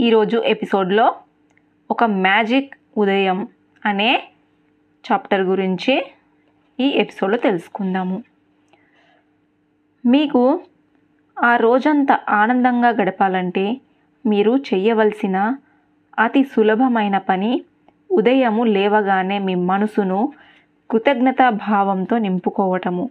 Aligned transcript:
ఈరోజు 0.00 0.36
ఎపిసోడ్లో 0.36 1.14
ఒక 1.90 2.04
మ్యాజిక్ 2.04 2.74
ఉదయం 2.98 3.48
అనే 3.86 4.24
చాప్టర్ 5.12 5.42
గురించి 5.42 6.06
ఈ 6.80 6.88
ఎపిసోడ్లో 6.88 7.38
తెలుసుకుందాము. 7.38 8.22
మీకు 10.06 10.60
ఆ 11.42 11.56
రోజంతా 11.56 12.20
ఆనందంగా 12.28 12.88
గడపాలంటే 12.88 13.80
మీరు 14.26 14.56
చేయవలసిన 14.56 15.56
అతి 16.18 16.44
సులభమైన 16.44 17.18
పని 17.18 17.64
ఉదయము 18.10 18.64
లేవగానే 18.64 19.38
మీ 19.38 19.54
మనసును 19.54 20.32
కృతజ్ఞతా 20.90 21.50
భావంతో 21.50 22.18
నింపుకోవటము. 22.18 23.10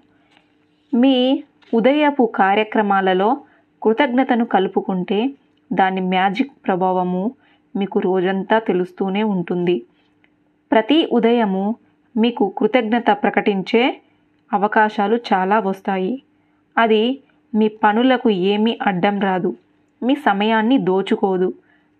మీ 0.93 1.43
ఉదయపు 1.73 2.31
కార్యక్రమాలలో 2.35 3.37
కృతజ్ఞతను 3.83 4.45
కలుపుకుంటే 4.45 5.29
దాని 5.73 6.01
మ్యాజిక్ 6.01 6.51
ప్రభావము 6.67 7.31
మీకు 7.75 7.99
రోజంతా 7.99 8.59
తెలుస్తూనే 8.59 9.23
ఉంటుంది. 9.23 9.85
ప్రతి 10.71 11.09
ఉదయము 11.11 11.75
మీకు 12.17 12.53
కృతజ్ఞత 12.57 13.11
ప్రకటించే 13.11 14.01
అవకాశాలు 14.53 15.19
చాలా 15.33 15.59
వస్తాయి. 15.59 16.23
అది 16.77 17.19
మీ 17.55 17.67
పనులకు 17.67 18.29
ఏమీ 18.29 18.79
అడ్డం 18.81 19.19
రాదు. 19.19 19.55
మీ 20.03 20.15
సమయాన్ని 20.15 20.77
దోచుకోదు. 20.77 21.53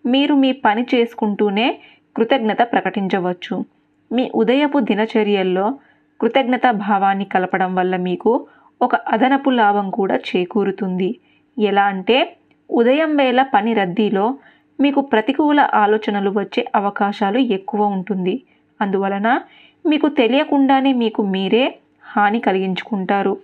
మీరు 0.06 0.36
మీ 0.36 0.52
పని 0.52 0.88
చేసుకుంటూనే 0.96 1.80
కృతజ్ఞత 2.18 2.62
ప్రకటించవచ్చు. 2.62 3.66
మీ 4.12 4.32
ఉదయపు 4.36 4.80
దినచర్యల్లో 4.80 5.80
కృతజ్ఞత 6.22 6.72
భావాన్ని 6.72 7.26
కలపడం 7.26 7.76
వల్ల 7.76 7.96
మీకు 7.96 8.48
ఒక 8.82 8.96
అదనపు 8.96 9.50
లాభం 9.50 9.90
కూడా 9.90 10.16
చేకూరుతుంది. 10.16 11.20
ఎలా 11.60 11.84
అంటే 11.84 12.36
ఉదయం 12.70 13.16
వేళ 13.16 13.42
పని 13.54 13.74
రద్దీలో 13.74 14.38
మీకు 14.80 15.02
ప్రతికూల 15.02 15.68
ఆలోచనలు 15.74 16.30
వచ్చే 16.40 16.66
అవకాశాలు 16.76 17.38
ఎక్కువ 17.38 17.86
ఉంటుంది. 17.86 18.44
అందువలన 18.82 19.42
మీకు 19.86 20.08
తెలియకుండానే 20.08 20.94
మీకు 20.94 21.22
మీరే 21.24 21.76
హాని 22.06 22.40
కలిగించుకుంటారు. 22.40 23.38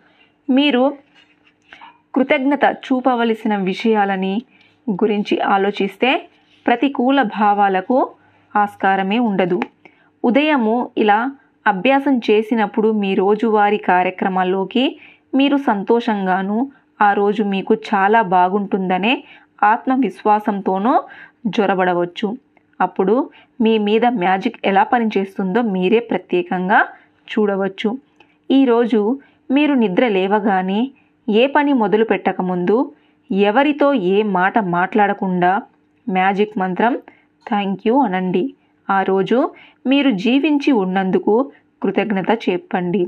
మీరు 0.50 0.98
కృతజ్ఞత 2.16 2.66
చూపవలసిన 2.66 3.56
విషయాలని 3.56 4.42
గురించి 4.90 5.42
ఆలోచిస్తే 5.42 6.30
ప్రతికూల 6.68 7.22
భావాలకు 7.22 8.10
ఆస్కారమే 8.56 9.20
ఉండదు. 9.20 9.62
ఉదయము 10.24 10.90
ఇలా 10.98 11.32
అభ్యాసం 11.68 12.18
చేసినప్పుడు 12.18 12.92
మీ 12.92 13.16
రోజువారీ 13.16 13.78
కార్యక్రమాల్లోకి 13.78 15.00
మీరు 15.36 15.58
సంతోషంగాను 15.58 16.72
ఆ 17.02 17.14
రోజు 17.14 17.44
మీకు 17.44 17.74
చాలా 17.90 18.22
బాగుంటుందనే 18.22 19.24
ఆత్మవిశ్వాసంతోనూ 19.64 20.94
జొరబడవచ్చు. 21.48 22.28
అప్పుడు 22.82 23.16
మీ 23.62 23.78
మీద 23.78 24.06
మ్యాజిక్ 24.06 24.58
ఎలా 24.66 24.84
పనిచేస్తుందో 24.84 25.62
మీరే 25.62 26.00
ప్రత్యేకంగా 26.00 26.80
చూడవచ్చు. 27.28 27.90
ఈరోజు 28.52 29.20
మీరు 29.52 29.74
నిద్ర 29.74 30.08
లేవగానే 30.08 30.92
ఏ 31.30 31.48
పని 31.48 31.74
మొదలు 31.74 32.06
పెట్టకముందు 32.06 32.78
ఎవరితో 33.32 33.94
ఏ 33.94 34.24
మాట 34.24 34.60
మాట్లాడకుండా 34.60 35.62
మ్యాజిక్ 36.08 36.58
మంత్రం 36.58 36.94
థ్యాంక్ 37.46 37.82
యూ 37.88 37.96
అనండి. 38.00 38.54
ఆ 38.90 39.02
రోజు 39.02 39.38
మీరు 39.88 40.10
జీవించి 40.12 40.72
ఉన్నందుకు 40.72 41.52
కృతజ్ఞత 41.84 42.32
చెప్పండి. 42.50 43.02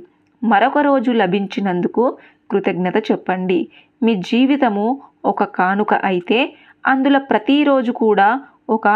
మరొక 0.44 0.78
రోజు 0.78 1.12
లభించినందుకు 1.12 2.18
కృతజ్ఞత 2.54 2.98
చెప్పండి. 3.12 3.68
మీ 4.04 4.16
జీవితము 4.16 5.02
ఒక 5.26 5.44
కానుక 5.44 5.94
అయితే 5.94 6.54
అందులో 6.88 7.20
ప్రతిరోజు 7.20 7.92
కూడా 7.92 8.42
ఒక 8.70 8.88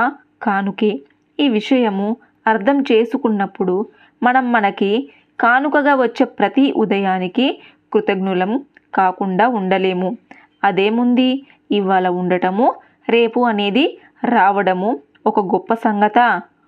కానుకే. 0.43 1.01
ఈ 1.39 1.47
విషయము 1.49 2.17
అర్థం 2.47 2.83
చేసుకున్నప్పుడు 2.91 3.85
మనం 4.23 4.51
మనకి 4.51 5.09
కానుకగా 5.39 5.95
వచ్చే 5.95 6.25
ప్రతి 6.25 6.71
ఉదయానికి 6.71 7.59
కృతజ్ఞులం 7.93 8.65
కాకుండా 8.93 9.47
ఉండలేము. 9.47 10.17
అదేముంది? 10.63 11.43
ఇవాళ 11.71 12.07
ఉండటము 12.07 12.75
రేపు 13.09 13.39
అనేది 13.39 13.97
రావడము 14.25 14.99
ఒక 15.27 15.39
గొప్ప 15.39 15.73
సంగత 15.73 16.19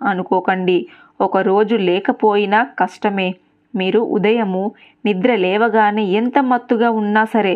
అనుకోకండి. 0.08 0.88
ఒక 1.22 1.38
రోజు 1.38 1.76
లేకపోయినా 1.76 2.68
కష్టమే. 2.80 3.36
మీరు 3.76 4.00
ఉదయము 4.00 4.64
నిద్ర 5.06 5.36
లేవగానే 5.36 6.04
ఎంత 6.04 6.40
మత్తుగా 6.40 6.90
ఉన్నా 6.92 7.26
సరే 7.26 7.56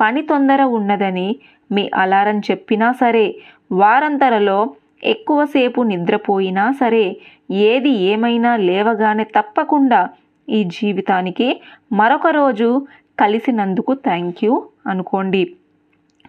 పని 0.00 0.22
తొందర 0.22 0.62
ఉన్నదని 0.78 1.28
మీ 1.72 1.90
అలారం 1.94 2.38
చెప్పినా 2.38 2.92
సరే 2.92 3.26
వారంతరలో 3.72 4.58
ఎక్కువసేపు 5.04 5.80
నిద్రపోయినా 5.82 6.72
సరే 6.72 7.04
ఏది 7.50 7.90
ఏమైనా 7.90 8.56
లేవగానే 8.56 9.24
తప్పకుండా 9.24 10.00
ఈ 10.48 10.64
జీవితానికి 10.64 11.48
మరొక 11.92 12.26
రోజు 12.26 12.86
కలిసినందుకు 13.20 13.94
థ్యాంక్ 13.94 14.44
యూ 14.44 14.54
అనుకోండి. 14.86 15.42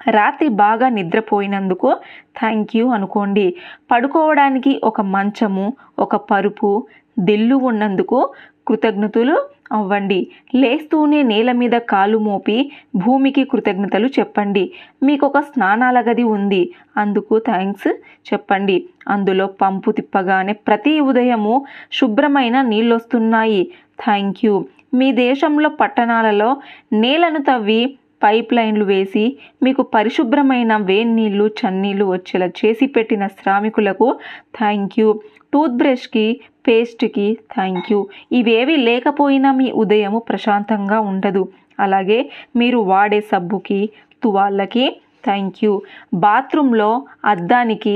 రాత్రి 0.09 0.47
బాగా 0.63 0.89
నిద్రపోయినందుకు 0.89 1.89
థ్యాంక్ 2.39 2.75
యూ 2.75 2.85
అనుకోండి. 2.87 3.45
పడుకోవడానికి 3.91 4.81
ఒక 4.83 5.01
మంచము 5.01 5.65
ఒక 5.99 6.15
పరుపు 6.31 6.71
దిల్లు 7.19 7.55
ఉన్నందుకు 7.55 8.19
కృతజ్ఞతలు 8.67 9.35
అవ్వండి. 9.71 10.27
లేస్తూనే 10.55 11.23
నేల 11.23 11.51
మీద 11.51 11.71
కాలు 11.71 12.17
మోపి 12.17 12.71
భూమికి 12.95 13.43
కృతజ్ఞతలు 13.43 14.07
చెప్పండి. 14.07 14.71
మీకు 15.03 15.25
ఒక 15.25 15.39
స్నానాల 15.39 15.99
గది 15.99 16.23
ఉంది. 16.23 16.73
అందుకు 16.97 17.39
థ్యాంక్స్ 17.39 17.87
చెప్పండి. 18.33 18.85
అందులో 19.07 19.45
పంపు 19.47 19.91
తిప్పగానే 19.91 20.53
ప్రతి 20.53 20.99
ఉదయము 20.99 21.65
శుభ్రమైన 21.91 22.61
నీళ్ళొస్తున్నాయి. 22.61 23.71
థ్యాంక్ 24.03 24.45
యూ 24.45 24.65
మీ 24.93 25.11
దేశంలో 25.11 25.69
పట్టణాలలో 25.69 26.57
నేలను 26.93 27.39
తవ్వి 27.39 27.95
పైప్ 28.21 28.51
లైన్లు 28.53 28.85
వేసి 28.85 29.23
మీకు 29.63 29.81
పరిశుభ్రమైన 29.95 30.77
వేన్నీళ్ళు 30.89 31.45
చన్నీళ్ళు 31.59 32.05
వచ్చేలా 32.05 32.47
చేసి 32.59 32.85
పెట్టిన 32.87 33.27
శ్రామికులకు 33.27 34.07
థ్యాంక్ 34.57 34.95
యూ 34.99 35.09
టూత్ 35.53 35.77
బ్రష్కి 35.77 36.25
పేస్ట్కి 36.67 37.27
థ్యాంక్ 37.55 37.91
యూ 37.91 37.99
ఇవేవి 38.31 38.75
లేకపోయినా 38.87 39.51
మీ 39.51 39.67
ఉదయము 39.71 40.19
ప్రశాంతంగా 40.19 40.99
ఉండదు. 41.11 41.43
అలాగే 41.79 42.19
మీరు 42.57 42.79
వాడే 42.91 43.21
సబ్బుకి 43.31 43.81
తువాళ్ళకి 44.23 44.85
థ్యాంక్ 45.23 45.59
యూ 45.63 45.73
బాత్రూంలో 46.15 46.89
అద్దానికి 47.25 47.95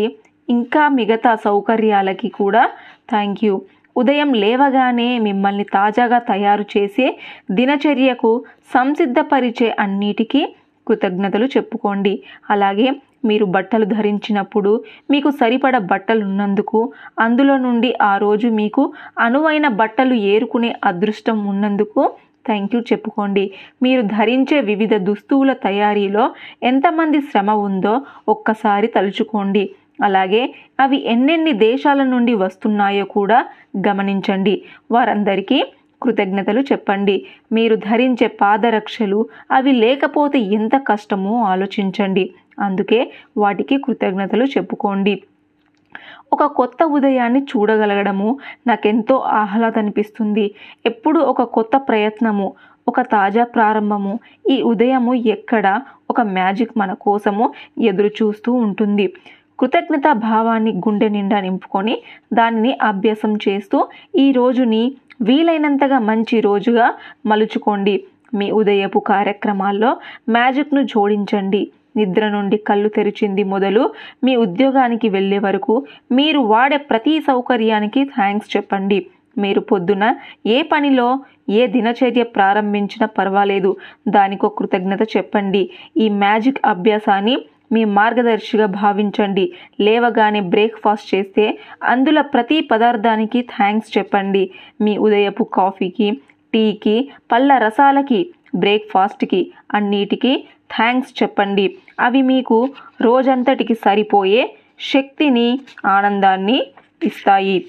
ఇంకా 0.50 0.84
మిగతా 0.90 1.32
సౌకర్యాలకి 1.46 2.30
కూడా 2.40 2.64
థ్యాంక్ 3.10 3.42
యూ 3.46 3.56
ఉదయం 3.96 4.34
లేవగానే 4.34 5.18
మిమ్మల్ని 5.20 5.64
తాజాగా 5.64 6.20
తయారు 6.20 6.66
చేసే 6.78 7.08
దినచర్యకు 7.52 8.32
సంసిద్ధపరిచే 8.74 9.76
అన్నిటికీ 9.80 10.42
కృతజ్ఞతలు 10.88 11.46
చెప్పుకోండి. 11.46 12.24
అలాగే 12.50 12.88
మీరు 13.26 13.46
బట్టలు 13.46 13.86
ధరించినప్పుడు 13.86 14.72
మీకు 15.12 15.30
సరిపడ 15.32 15.78
బట్టలు 15.78 16.26
ఉన్నందుకు 16.26 16.94
అందులో 17.20 17.58
నుండి 17.58 17.94
ఆ 18.02 18.18
రోజు 18.18 18.48
మీకు 18.48 18.94
అనువైన 19.20 19.68
బట్టలు 19.68 20.14
ఏరుకునే 20.34 20.76
అదృష్టం 20.84 21.46
ఉన్నందుకు 21.46 22.12
థ్యాంక్ 22.46 22.76
యూ 22.76 22.82
చెప్పుకోండి. 22.82 23.44
మీరు 23.84 24.02
ధరించే 24.02 24.62
వివిధ 24.62 24.94
దుస్తువుల 24.98 25.54
తయారీలో 25.54 26.24
ఎంతమంది 26.64 27.22
శ్రమ 27.22 27.50
ఉందో 27.52 27.94
ఒక్కసారి 28.30 28.88
తలుచుకోండి. 28.88 29.64
అలాగే 30.02 30.54
అవి 30.80 31.08
ఎన్నెన్ని 31.08 31.54
దేశాల 31.54 32.04
నుండి 32.04 32.34
వస్తున్నాయో 32.34 33.06
కూడా 33.06 33.46
గమనించండి. 33.88 34.64
వారందరికీ 34.92 35.64
కృతజ్ఞతలు 36.02 36.62
చెప్పండి. 36.62 37.26
మీరు 37.52 37.76
ధరించే 37.76 38.28
పాదరక్షలు 38.28 39.26
అవి 39.52 39.72
లేకపోతే 39.72 40.40
ఎంత 40.40 40.76
కష్టమో 40.88 41.44
ఆలోచించండి. 41.44 42.34
అందుకే 42.60 43.12
వాటికి 43.38 43.78
కృతజ్ఞతలు 43.78 44.44
చెప్పుకోండి. 44.44 45.22
ఒక 46.34 46.44
కొత్త 46.44 46.84
ఉదయాన్ని 46.84 47.42
చూడగలగడము 47.44 48.40
నాకెంతో 48.68 49.16
ఆహ్లాదనిపిస్తుంది. 49.16 50.56
ఎప్పుడు 50.86 51.20
ఒక 51.20 51.42
కొత్త 51.42 51.78
ప్రయత్నము 51.78 52.54
ఒక 52.88 53.02
తాజా 53.02 53.44
ప్రారంభము 53.44 54.20
ఈ 54.50 54.62
ఉదయము 54.62 55.14
ఎక్కడ 55.14 55.82
ఒక 56.10 56.22
మ్యాజిక్ 56.22 56.72
మన 56.78 56.94
కోసము 56.94 57.54
ఎదురు 57.82 58.08
చూస్తూ 58.08 58.54
ఉంటుంది. 58.54 59.14
కృతజ్ఞత 59.60 60.12
భావాన్ని 60.14 60.72
గుండె 60.72 61.10
నిండా 61.10 61.40
నింపుకొని 61.40 61.96
దానిని 62.34 62.78
అభ్యాసం 62.82 63.36
చేస్తూ 63.36 63.88
ఈ 64.16 64.32
రోజుని 64.32 64.84
వీలైనంతగా 65.22 66.00
మంచి 66.00 66.42
రోజుగా 66.42 66.94
మలుచుకోండి. 67.26 68.04
మీ 68.34 68.52
ఉదయపు 68.52 69.00
కార్యక్రమాల్లో 69.00 69.98
మ్యాజిక్ను 70.30 70.82
జోడించండి. 70.84 71.62
నిద్ర 71.98 72.30
నుండి 72.30 72.58
కళ్ళు 72.58 72.90
తెరిచింది 72.90 73.44
మొదలు 73.44 73.84
మీ 74.24 74.36
ఉద్యోగానికి 74.36 75.10
వెళ్ళే 75.10 75.40
వరకు 75.40 75.86
మీరు 76.12 76.40
వాడే 76.40 76.78
ప్రతి 76.78 77.20
సౌకర్యానికి 77.20 78.04
థ్యాంక్స్ 78.04 78.58
చెప్పండి. 78.58 79.00
మీరు 79.38 79.60
పొద్దున 79.60 80.16
ఏ 80.48 80.62
పనిలో 80.62 81.20
ఏ 81.50 81.68
దినచర్య 81.68 82.24
ప్రారంభించినా 82.24 83.08
పర్వాలేదు. 83.08 83.76
దానికో 84.08 84.50
కృతజ్ఞత 84.50 85.04
చెప్పండి. 85.18 85.70
ఈ 85.98 86.10
మ్యాజిక్ 86.10 86.60
అభ్యాసాన్ని 86.66 87.36
మీ 87.72 87.86
మార్గదర్శిగా 87.86 88.66
భావించండి. 88.66 89.54
లేవగానే 89.82 90.40
బ్రేక్ఫాస్ట్ 90.40 91.16
చేస్తే 91.16 91.58
అందులో 91.84 92.22
ప్రతి 92.22 92.62
పదార్థానికి 92.62 93.42
థ్యాంక్స్ 93.42 93.98
చెప్పండి. 93.98 94.52
మీ 94.82 94.98
ఉదయపు 94.98 95.44
కాఫీకి 95.44 96.12
టీకి 96.54 97.10
పళ్ళ 97.32 97.58
రసాలకి 97.58 98.30
బ్రేక్ఫాస్ట్కి 98.56 99.52
అన్నిటికీ 99.74 100.44
థ్యాంక్స్ 100.76 101.24
చెప్పండి. 101.24 101.78
అవి 102.00 102.22
మీకు 102.22 102.70
రోజంతటికి 103.02 103.74
సరిపోయే 103.74 104.56
శక్తిని 104.80 105.60
ఆనందాన్ని 105.86 106.68
ఇస్తాయి. 107.04 107.66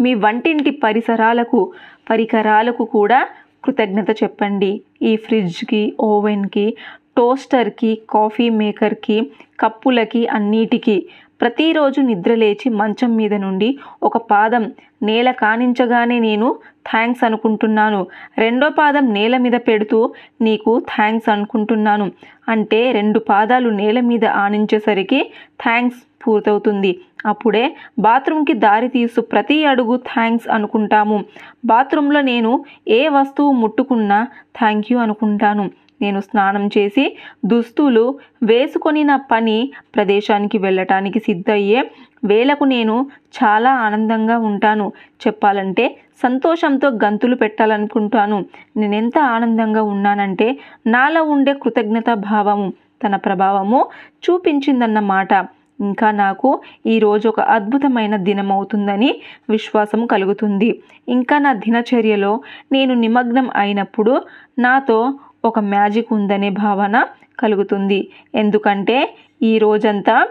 మీ 0.00 0.14
వంటింటి 0.14 0.70
పరిసరాలకు 0.70 1.72
పరికరాలకు 2.10 2.84
కూడా 2.84 3.28
కృతజ్ఞత 3.64 4.10
చెప్పండి. 4.22 4.80
ఈ 5.02 5.16
ఫ్రిడ్జ్కి 5.16 5.94
ఓవెన్కి 6.00 6.76
టోస్టర్కి 7.18 7.90
కాఫీ 8.10 8.48
మేకర్కి 8.60 9.18
కప్పులకి 9.60 10.22
అన్నిటికీ 10.28 10.96
ప్రతిరోజు 11.40 12.00
నిద్రలేచి 12.00 12.68
మంచం 12.70 13.16
మీద 13.16 13.34
నుండి 13.34 13.78
ఒక 14.02 14.16
పాదం 14.16 14.64
నేల 15.02 15.30
కానించగానే 15.30 16.18
నేను 16.18 16.48
థ్యాంక్స్ 16.90 17.24
అనుకుంటున్నాను. 17.24 18.00
రెండో 18.38 18.68
పాదం 18.68 19.04
నేల 19.14 19.36
మీద 19.36 19.56
పెడుతూ 19.68 19.98
నీకు 20.40 20.72
థ్యాంక్స్ 20.94 21.28
అనుకుంటున్నాను. 21.28 22.06
అంటే 22.48 22.80
రెండు 22.92 23.18
పాదాలు 23.18 23.70
నేల 23.70 24.00
మీద 24.00 24.24
ఆనించేసరికి 24.44 25.20
థ్యాంక్స్ 25.62 26.00
పూర్తవుతుంది. 26.26 26.92
అప్పుడే 27.26 27.64
బాత్రూమ్కి 27.98 28.52
దారి 28.64 28.88
తీసు 28.88 29.20
ప్రతి 29.20 29.58
అడుగు 29.64 29.96
థ్యాంక్స్ 29.96 30.48
అనుకుంటాము. 30.48 31.18
బాత్రూంలో 31.64 32.20
నేను 32.20 32.52
ఏ 32.88 33.08
వస్తువు 33.08 33.52
ముట్టుకున్నా 33.52 34.28
థ్యాంక్ 34.58 34.88
యూ 34.92 34.98
అనుకుంటాను. 34.98 35.66
నేను 36.02 36.20
స్నానం 36.20 36.64
చేసి 36.78 37.04
దుస్తులు 37.44 38.04
వేసుకొని 38.42 39.04
నా 39.04 39.16
పని 39.32 39.72
ప్రదేశానికి 39.94 40.58
వెళ్ళటానికి 40.58 41.20
సిద్ధయ్యే 41.20 41.80
వేలకు 42.24 42.64
నేను 42.64 42.94
చాలా 43.38 43.70
ఆనందంగా 43.86 44.36
ఉంటాను. 44.38 44.86
చెప్పాలంటే 45.26 45.84
సంతోషంతో 46.22 46.88
గంతులు 47.04 47.36
పెట్టాలనుకుంటాను. 47.36 48.38
నేనెంత 48.76 49.18
ఆనందంగా 49.18 49.82
ఉన్నానంటే 49.82 50.48
నాలో 50.86 51.22
ఉండే 51.34 51.54
కృతజ్ఞత 51.62 52.10
భావము 52.30 52.68
తన 53.04 53.16
ప్రభావము 53.16 53.80
చూపించిందన్నమాట 54.24 55.32
ఇంకా 55.80 56.08
నాకు 56.10 56.48
ఈరోజు 56.86 57.26
ఒక 57.28 57.40
అద్భుతమైన 57.40 58.14
దినం 58.16 58.48
అవుతుందని 58.52 59.10
విశ్వాసం 59.50 60.00
కలుగుతుంది. 60.06 60.70
ఇంకా 61.08 61.38
నా 61.38 61.52
దినచర్యలో 61.52 62.32
నేను 62.72 62.94
నిమగ్నం 62.94 63.50
అయినప్పుడు 63.56 64.14
నాతో 64.58 64.98
ఒక 65.44 65.58
మ్యాజిక్ 65.58 66.12
ఉందనే 66.12 66.50
భావన 66.50 67.06
కలుగుతుంది. 67.38 68.10
ఎందుకంటే 68.34 69.14
ఈ 69.42 69.58
రోజంతా 69.58 70.28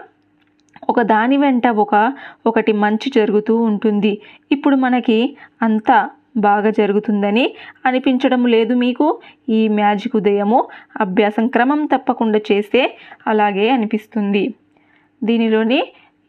ఒక 0.88 1.02
దాని 1.02 1.36
వెంట 1.36 1.66
ఒక 1.66 1.94
ఒకటి 2.46 2.72
మంచి 2.72 3.10
జరుగుతూ 3.10 3.54
ఉంటుంది. 3.56 4.20
ఇప్పుడు 4.52 4.76
మనకి 4.76 5.36
అంతా 5.62 6.10
బాగా 6.36 6.70
జరుగుతుందని 6.70 7.54
అనిపించడం 7.86 8.46
లేదు 8.46 8.74
మీకు? 8.74 9.06
ఈ 9.48 9.68
మ్యాజిక్ 9.68 10.16
ఉదయము 10.16 10.68
అభ్యాసం 11.00 11.46
క్రమం 11.48 11.86
తప్పకుండా 11.86 12.40
చేస్తే 12.52 12.96
అలాగే 13.26 13.70
అనిపిస్తుంది. 13.70 14.54
దీనిలోని 15.22 15.80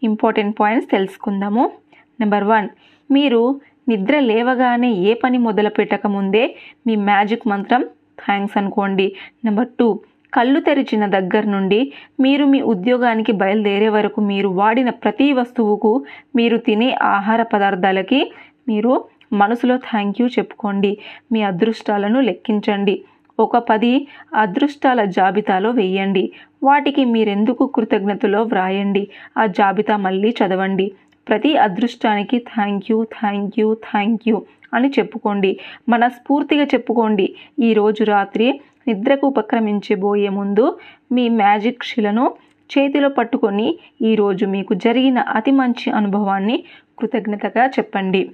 ఇంపార్టెంట్ 0.03 0.59
పాయింట్స్ 0.59 0.91
తెలుసుకుందాము. 0.91 1.71
నెంబర్ 2.19 2.43
వన్ 2.43 2.69
మీరు 3.11 3.61
నిద్ర 3.89 4.19
లేవగానే 4.19 4.91
ఏ 4.91 5.13
పని 5.13 5.37
మొదలు 5.37 5.69
పెట్టకముందే 5.69 6.55
మీ 6.87 6.95
మ్యాజిక్ 6.95 7.47
మంత్రం 7.47 7.83
థ్యాంక్స్ 8.25 8.57
అనుకోండి. 8.57 9.07
నెంబర్ 9.45 9.67
టూ 9.79 9.99
కళ్ళు 10.33 10.59
తెరిచిన 10.59 11.05
దగ్గర 11.05 11.43
నుండి 11.45 11.79
మీరు 12.19 12.45
మీ 12.45 12.61
ఉద్యోగానికి 12.61 13.31
బయలుదేరే 13.31 13.89
వరకు 13.89 14.21
మీరు 14.21 14.49
వాడిన 14.49 14.89
ప్రతి 14.89 15.33
వస్తువుకు 15.33 16.05
మీరు 16.35 16.57
తినే 16.57 16.89
ఆహార 16.93 17.41
పదార్థాలకి 17.43 18.31
మీరు 18.67 18.93
మనసులో 19.33 19.77
థ్యాంక్ 19.77 20.21
యూ 20.21 20.27
చెప్పుకోండి. 20.27 20.91
మీ 21.31 21.43
అదృష్టాలను 21.43 22.19
లెక్కించండి. 22.19 22.95
ఒక 23.39 23.57
పది 23.57 23.91
అదృష్టాల 24.35 25.03
జాబితాలో 25.17 25.69
వేయండి. 25.71 26.23
వాటికి 26.63 27.05
మీరెందుకు 27.05 27.65
కృతజ్ఞతలో 27.65 28.43
వ్రాయండి. 28.43 29.03
ఆ 29.37 29.45
జాబితా 29.45 29.97
మళ్ళీ 29.97 30.35
చదవండి. 30.39 30.91
ప్రతి 31.27 31.57
అదృష్టానికి 31.57 32.37
thank 32.39 32.91
you 32.91 33.03
thank 33.03 33.59
you 33.59 33.73
thank 33.73 34.29
you 34.29 34.45
అని 34.73 34.89
చెప్పుకోండి. 34.89 35.59
మనస్ఫూర్తిగా 35.89 36.63
చెప్పుకోండి. 36.63 37.35
ఈరోజు 37.59 38.03
రాత్రి 38.03 38.61
నిద్రకు 38.87 39.27
ఉపక్రమించబోయే 39.27 40.29
ముందు 40.29 40.79
మీ 41.11 41.29
మ్యాజిక్ 41.29 41.83
శిలను 41.83 42.25
చేతిలో 42.69 43.09
పట్టుకొని 43.09 43.79
ఈరోజు 44.01 44.45
మీకు 44.45 44.73
జరిగిన 44.73 45.19
అతి 45.19 45.51
మంచి 45.51 45.91
అనుభవాన్ని 45.91 46.63
కృతజ్ఞతగా 46.99 47.65
చెప్పండి. 47.65 48.29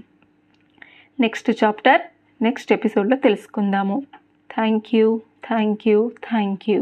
నెక్స్ట్ 1.20 1.52
చాప్టర్ 1.64 2.02
నెక్స్ట్ 2.42 2.74
ఎపిసోడ్లో 2.74 3.18
తెలుసుకుందాము. 3.18 3.98
Thank 4.56 4.96
you 4.96 5.22
thank 5.48 5.88
you 5.88 6.12
thank 6.30 6.70
you 6.70 6.82